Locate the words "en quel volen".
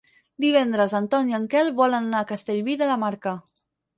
1.39-2.09